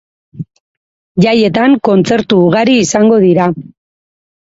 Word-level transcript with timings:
Jaietan 1.25 1.75
kontzertu 1.87 2.39
ugari 2.45 2.79
izango 2.85 3.21
dira. 3.25 3.47